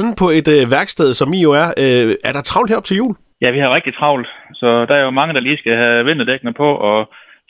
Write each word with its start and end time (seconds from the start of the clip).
sådan 0.00 0.20
på 0.22 0.28
et 0.38 0.48
øh, 0.56 0.70
værksted, 0.76 1.08
som 1.14 1.32
I 1.38 1.40
jo 1.46 1.52
er, 1.62 1.68
øh, 1.84 2.06
er 2.28 2.32
der 2.36 2.42
travlt 2.42 2.70
her 2.70 2.80
op 2.80 2.88
til 2.88 2.96
jul? 3.00 3.14
Ja, 3.42 3.50
vi 3.50 3.58
har 3.58 3.74
rigtig 3.74 3.94
travlt, 3.94 4.28
så 4.60 4.68
der 4.88 4.94
er 4.94 5.04
jo 5.04 5.10
mange, 5.10 5.34
der 5.34 5.40
lige 5.40 5.58
skal 5.58 5.76
have 5.76 6.04
vinterdækkene 6.04 6.52
på 6.62 6.68
og 6.90 6.98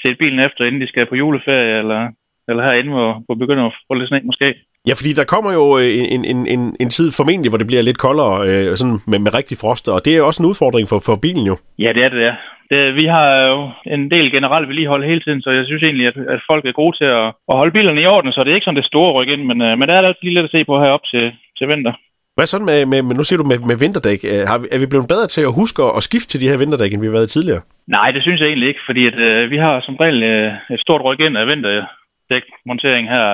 se 0.02 0.14
bilen 0.14 0.40
efter, 0.46 0.64
inden 0.64 0.80
de 0.80 0.88
skal 0.88 1.06
på 1.06 1.14
juleferie, 1.14 1.78
eller, 1.82 2.00
eller 2.48 2.62
herinde, 2.62 2.92
hvor, 2.96 3.22
hvor 3.26 3.34
begynder 3.34 3.64
at 3.66 3.74
få 3.88 3.94
lidt 3.94 4.08
sne 4.08 4.20
måske. 4.24 4.48
Ja, 4.88 4.94
fordi 4.96 5.12
der 5.12 5.24
kommer 5.24 5.52
jo 5.52 5.78
øh, 5.78 6.14
en, 6.14 6.24
en, 6.24 6.46
en, 6.54 6.76
en 6.80 6.90
tid 6.96 7.08
formentlig, 7.18 7.50
hvor 7.50 7.58
det 7.58 7.70
bliver 7.70 7.82
lidt 7.82 8.04
koldere 8.06 8.34
øh, 8.48 8.76
sådan 8.76 8.98
med, 9.10 9.18
med 9.18 9.34
rigtig 9.34 9.56
frost, 9.62 9.88
og 9.88 10.04
det 10.04 10.12
er 10.12 10.18
jo 10.18 10.26
også 10.26 10.42
en 10.42 10.50
udfordring 10.50 10.88
for, 10.88 10.98
for 11.06 11.16
bilen 11.24 11.44
jo. 11.50 11.56
Ja, 11.78 11.90
det 11.96 12.02
er 12.04 12.08
det, 12.08 12.20
ja. 12.28 12.34
Det, 12.70 12.94
vi 13.00 13.06
har 13.16 13.28
jo 13.52 13.70
en 13.86 14.10
del 14.10 14.26
generelt 14.36 14.68
vedligehold 14.68 15.04
hele 15.04 15.20
tiden, 15.20 15.42
så 15.42 15.50
jeg 15.50 15.66
synes 15.66 15.82
egentlig, 15.82 16.06
at, 16.06 16.16
at 16.34 16.40
folk 16.50 16.64
er 16.66 16.80
gode 16.80 16.96
til 16.96 17.04
at, 17.04 17.26
at 17.50 17.56
holde 17.60 17.72
bilerne 17.72 18.02
i 18.02 18.06
orden, 18.06 18.32
så 18.32 18.40
det 18.40 18.50
er 18.50 18.54
ikke 18.54 18.64
sådan 18.64 18.80
det 18.80 18.90
store 18.92 19.12
ryk 19.12 19.28
ind, 19.28 19.44
men, 19.44 19.62
øh, 19.62 19.78
men 19.78 19.88
der 19.88 19.94
er 19.94 20.12
lige 20.22 20.34
lidt 20.34 20.48
at 20.48 20.50
se 20.50 20.64
på 20.64 20.80
herop 20.80 21.04
til, 21.12 21.32
til 21.58 21.68
vinter. 21.68 21.92
Hvad 22.40 22.52
sådan 22.52 22.70
med, 22.72 22.80
med, 22.92 23.00
med 23.08 23.14
nu 23.16 23.24
siger 23.26 23.40
du 23.42 23.48
med, 23.52 23.58
med 23.70 23.76
vinterdæk? 23.84 24.20
Øh, 24.32 24.42
har, 24.50 24.58
er 24.74 24.78
vi 24.82 24.86
blevet 24.92 25.08
bedre 25.12 25.26
til 25.34 25.42
at 25.48 25.56
huske 25.60 25.80
at 25.96 26.02
skifte 26.08 26.28
til 26.30 26.40
de 26.42 26.48
her 26.50 26.62
vinterdæk, 26.62 26.92
end 26.92 27.02
vi 27.02 27.08
har 27.10 27.18
været 27.18 27.30
tidligere? 27.30 27.62
Nej, 27.96 28.08
det 28.14 28.22
synes 28.22 28.40
jeg 28.40 28.48
egentlig 28.48 28.68
ikke, 28.68 28.84
fordi 28.88 29.02
at, 29.10 29.18
øh, 29.28 29.50
vi 29.52 29.58
har 29.64 29.74
som 29.86 29.96
regel 30.02 30.22
øh, 30.32 30.74
et 30.74 30.80
stort 30.80 31.02
ryk 31.04 31.20
ind 31.26 31.36
af 31.38 31.46
vinterdækmontering 31.52 33.04
her 33.14 33.26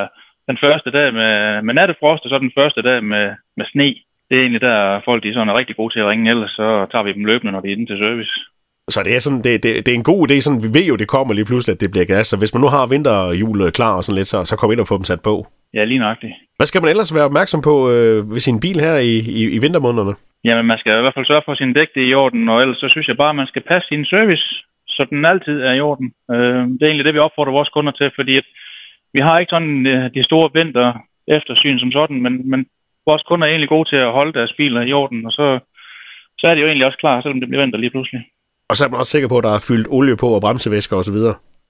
den 0.50 0.58
første 0.64 0.90
dag 0.96 1.08
med, 1.20 1.32
med 1.66 1.74
nattefrost, 1.74 2.24
og 2.24 2.30
så 2.30 2.38
den 2.38 2.56
første 2.58 2.82
dag 2.88 2.98
med, 3.12 3.26
med 3.58 3.66
sne. 3.72 3.88
Det 4.28 4.34
er 4.36 4.42
egentlig 4.44 4.64
der 4.68 5.00
folk 5.08 5.20
de 5.22 5.34
sådan 5.34 5.48
er 5.48 5.58
rigtig 5.60 5.76
gode 5.76 5.92
til 5.94 6.00
at 6.00 6.08
ringe, 6.10 6.30
ellers 6.30 6.50
så 6.50 6.66
tager 6.92 7.04
vi 7.06 7.12
dem 7.12 7.24
løbende, 7.24 7.52
når 7.52 7.60
de 7.60 7.68
er 7.68 7.76
inde 7.76 7.86
til 7.90 7.98
service. 8.04 8.34
Så 8.94 9.02
det 9.02 9.12
er, 9.16 9.20
sådan, 9.26 9.42
det, 9.46 9.62
det, 9.62 9.86
det 9.86 9.92
er 9.92 10.00
en 10.02 10.10
god 10.12 10.20
idé, 10.26 10.34
sådan, 10.40 10.62
vi 10.66 10.70
ved 10.78 10.86
jo, 10.90 10.96
det 10.96 11.08
kommer 11.08 11.34
lige 11.34 11.50
pludselig, 11.50 11.74
at 11.74 11.80
det 11.80 11.90
bliver 11.90 12.06
gas, 12.06 12.26
så 12.26 12.36
hvis 12.38 12.54
man 12.54 12.60
nu 12.60 12.68
har 12.74 12.86
vinterhjul 12.86 13.70
klar 13.78 13.94
og 13.96 14.04
sådan 14.04 14.18
lidt, 14.18 14.28
så, 14.28 14.44
så 14.44 14.56
kom 14.56 14.72
ind 14.72 14.80
og 14.80 14.88
få 14.88 14.96
dem 14.96 15.04
sat 15.04 15.22
på. 15.28 15.46
Ja, 15.74 15.84
lige 15.84 15.98
nøjagtigt. 15.98 16.32
Hvad 16.56 16.66
skal 16.66 16.82
man 16.82 16.90
ellers 16.90 17.14
være 17.14 17.24
opmærksom 17.24 17.60
på 17.62 17.74
øh, 17.90 18.30
ved 18.34 18.40
sin 18.40 18.60
bil 18.60 18.80
her 18.80 18.96
i, 18.96 19.14
i, 19.40 19.42
i 19.56 19.58
vintermånederne? 19.58 20.14
Jamen, 20.44 20.66
man 20.66 20.78
skal 20.78 20.98
i 20.98 21.02
hvert 21.02 21.14
fald 21.14 21.26
sørge 21.26 21.42
for, 21.44 21.52
at 21.52 21.58
sin 21.58 21.72
dæk 21.72 21.88
det 21.94 22.02
er 22.02 22.10
i 22.10 22.14
orden, 22.14 22.48
og 22.48 22.60
ellers 22.62 22.78
så 22.78 22.88
synes 22.88 23.08
jeg 23.08 23.16
bare, 23.16 23.28
at 23.34 23.40
man 23.42 23.46
skal 23.46 23.62
passe 23.62 23.88
sin 23.88 24.04
service, 24.04 24.46
så 24.88 25.06
den 25.10 25.24
altid 25.24 25.60
er 25.60 25.72
i 25.72 25.80
orden. 25.80 26.12
Øh, 26.30 26.62
det 26.76 26.82
er 26.82 26.86
egentlig 26.86 27.04
det, 27.04 27.14
vi 27.14 27.26
opfordrer 27.26 27.52
vores 27.58 27.68
kunder 27.68 27.92
til, 27.92 28.10
fordi 28.14 28.36
at 28.36 28.46
vi 29.14 29.20
har 29.20 29.38
ikke 29.38 29.50
sådan 29.50 29.86
øh, 29.86 30.10
de 30.14 30.24
store 30.24 30.50
vinter 30.54 30.88
eftersyn 31.28 31.78
som 31.78 31.92
sådan, 31.92 32.22
men, 32.22 32.50
men 32.50 32.66
vores 33.06 33.22
kunder 33.22 33.46
er 33.46 33.50
egentlig 33.50 33.68
gode 33.68 33.88
til 33.88 33.96
at 33.96 34.12
holde 34.12 34.32
deres 34.32 34.52
biler 34.56 34.80
i 34.80 34.92
orden, 34.92 35.26
og 35.26 35.32
så, 35.32 35.58
så 36.38 36.44
er 36.48 36.54
de 36.54 36.60
jo 36.60 36.66
egentlig 36.66 36.86
også 36.86 36.98
klar, 36.98 37.20
selvom 37.20 37.40
det 37.40 37.48
bliver 37.48 37.62
vinter 37.62 37.78
lige 37.78 37.90
pludselig. 37.90 38.20
Og 38.70 38.76
så 38.76 38.84
er 38.84 38.88
man 38.88 39.00
også 39.00 39.10
sikker 39.10 39.28
på, 39.28 39.38
at 39.38 39.44
der 39.44 39.54
er 39.54 39.66
fyldt 39.68 39.88
olie 39.90 40.16
på 40.16 40.28
og 40.36 40.40
bremsevæsker 40.40 40.96
osv.? 40.96 41.18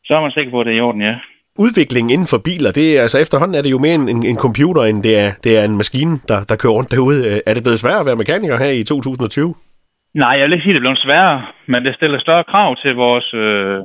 Så 0.07 0.13
er 0.17 0.21
man 0.21 0.31
sikker 0.31 0.51
på, 0.51 0.61
at 0.61 0.67
det 0.67 0.73
er 0.73 0.77
i 0.77 0.81
orden, 0.81 1.03
ja. 1.03 1.15
Udviklingen 1.59 2.11
inden 2.11 2.27
for 2.27 2.41
biler, 2.49 2.71
det 2.73 2.87
er 2.99 3.03
altså 3.03 3.19
efterhånden 3.19 3.55
er 3.59 3.63
det 3.63 3.71
jo 3.71 3.79
mere 3.79 3.95
en, 3.95 4.27
en 4.33 4.39
computer, 4.47 4.83
end 4.83 5.03
det 5.03 5.19
er, 5.19 5.31
det 5.45 5.59
er 5.59 5.65
en 5.65 5.77
maskine, 5.77 6.15
der, 6.29 6.45
der 6.49 6.57
kører 6.57 6.73
rundt 6.73 6.91
derude. 6.91 7.43
Er 7.47 7.55
det 7.55 7.63
blevet 7.63 7.81
sværere 7.81 8.01
at 8.01 8.07
være 8.07 8.17
mekaniker 8.17 8.57
her 8.57 8.71
i 8.71 8.85
2020? 8.85 9.55
Nej, 10.15 10.35
jeg 10.39 10.45
vil 10.45 10.53
ikke 10.53 10.63
sige, 10.65 10.73
at 10.73 10.77
det 10.77 10.81
er 10.83 10.89
blevet 10.89 11.07
sværere, 11.07 11.47
men 11.67 11.85
det 11.85 11.95
stiller 11.95 12.19
større 12.19 12.45
krav 12.45 12.77
til 12.83 12.95
vores, 12.95 13.35
øh, 13.35 13.79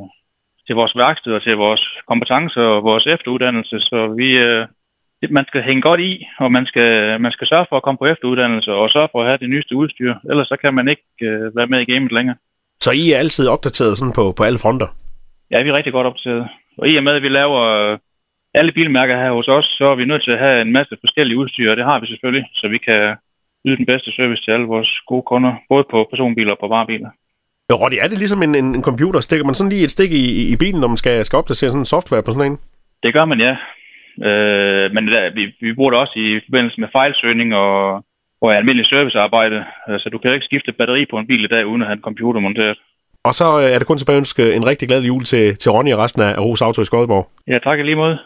til 0.67 0.75
vores 0.75 0.93
værksted 0.95 1.33
og 1.33 1.43
til 1.43 1.55
vores 1.55 1.83
kompetencer 2.07 2.61
og 2.61 2.83
vores 2.83 3.05
efteruddannelse, 3.05 3.79
så 3.79 4.13
vi, 4.17 4.27
øh, 4.37 4.67
man 5.29 5.45
skal 5.47 5.61
hænge 5.63 5.81
godt 5.81 5.99
i, 5.99 6.27
og 6.39 6.51
man 6.51 6.65
skal, 6.65 7.21
man 7.21 7.31
skal 7.31 7.47
sørge 7.47 7.65
for 7.69 7.77
at 7.77 7.83
komme 7.83 7.97
på 7.97 8.05
efteruddannelse 8.05 8.71
og 8.71 8.89
sørge 8.89 9.09
for 9.11 9.19
at 9.21 9.27
have 9.27 9.37
det 9.37 9.49
nyeste 9.49 9.75
udstyr, 9.75 10.13
ellers 10.29 10.47
så 10.47 10.57
kan 10.61 10.73
man 10.73 10.87
ikke 10.87 11.07
øh, 11.21 11.55
være 11.57 11.67
med 11.67 11.79
i 11.81 11.91
gamet 11.91 12.11
længere. 12.11 12.37
Så 12.79 12.91
I 12.91 13.11
er 13.11 13.17
altid 13.17 13.47
opdateret 13.47 13.97
sådan 13.97 14.13
på, 14.15 14.33
på 14.37 14.43
alle 14.43 14.59
fronter? 14.59 14.87
Ja, 15.51 15.61
vi 15.63 15.69
er 15.69 15.73
rigtig 15.73 15.93
godt 15.93 16.07
opdateret. 16.07 16.47
Og 16.77 16.89
i 16.89 16.97
og 16.97 17.03
med, 17.03 17.13
at 17.13 17.21
vi 17.21 17.29
laver 17.29 17.61
øh, 17.61 17.97
alle 18.53 18.71
bilmærker 18.71 19.17
her 19.17 19.31
hos 19.31 19.47
os, 19.47 19.65
så 19.77 19.85
er 19.85 19.95
vi 19.95 20.05
nødt 20.05 20.23
til 20.23 20.31
at 20.31 20.39
have 20.39 20.61
en 20.61 20.71
masse 20.71 20.97
forskellige 20.99 21.37
udstyr, 21.37 21.71
og 21.71 21.77
det 21.77 21.85
har 21.85 21.99
vi 21.99 22.07
selvfølgelig, 22.07 22.45
så 22.53 22.67
vi 22.67 22.77
kan 22.77 23.15
yde 23.65 23.77
den 23.77 23.85
bedste 23.85 24.11
service 24.11 24.43
til 24.43 24.51
alle 24.51 24.65
vores 24.65 24.91
gode 25.07 25.23
kunder, 25.31 25.53
både 25.69 25.85
på 25.91 26.07
personbiler 26.09 26.51
og 26.51 26.59
på 26.59 26.67
varebiler. 26.67 27.09
Ja, 27.69 27.75
Roddy, 27.75 27.97
er 28.01 28.07
det 28.07 28.17
ligesom 28.17 28.43
en, 28.43 28.55
en, 28.55 28.75
en 28.75 28.83
computer? 28.83 29.19
Stikker 29.19 29.45
man 29.45 29.55
sådan 29.55 29.71
lige 29.71 29.83
et 29.83 29.91
stik 29.91 30.11
i, 30.11 30.53
i 30.53 30.55
bilen, 30.59 30.81
når 30.81 30.87
man 30.87 30.97
skal, 30.97 31.25
skal 31.25 31.37
opdatere 31.37 31.69
sådan 31.69 31.81
en 31.81 31.93
software 31.95 32.23
på 32.23 32.31
sådan 32.31 32.51
en? 32.51 32.57
Det 33.03 33.13
gør 33.13 33.25
man, 33.25 33.39
ja. 33.47 33.53
Øh, 34.27 34.93
men 34.93 35.07
der, 35.07 35.33
vi, 35.37 35.43
vi 35.61 35.73
bruger 35.73 35.91
det 35.91 35.99
også 35.99 36.13
i 36.15 36.39
forbindelse 36.45 36.79
med 36.81 36.89
fejlsøgning 36.91 37.55
og, 37.55 38.05
og 38.41 38.55
almindelig 38.55 38.85
servicearbejde. 38.85 39.65
Så 39.87 40.09
du 40.11 40.17
kan 40.17 40.33
ikke 40.33 40.45
skifte 40.45 40.71
batteri 40.71 41.05
på 41.05 41.17
en 41.17 41.27
bil 41.27 41.43
i 41.43 41.47
dag, 41.47 41.65
uden 41.65 41.81
at 41.81 41.87
have 41.87 41.97
en 41.97 42.07
computer 42.09 42.39
monteret. 42.39 42.77
Og 43.23 43.33
så 43.35 43.59
øh, 43.59 43.69
er 43.73 43.77
det 43.77 43.87
kun 43.87 43.97
tilbage 43.97 44.15
at 44.15 44.19
ønske 44.19 44.53
en 44.53 44.65
rigtig 44.65 44.87
glad 44.87 45.01
jul 45.01 45.23
til, 45.23 45.57
til 45.57 45.71
Ronny 45.71 45.93
og 45.93 45.99
resten 45.99 46.21
af 46.21 46.31
Aarhus 46.31 46.61
Auto 46.61 46.81
i 46.81 46.85
Skodborg. 46.85 47.27
Ja, 47.47 47.57
tak 47.63 47.79
lige 47.79 47.95
måde. 47.95 48.17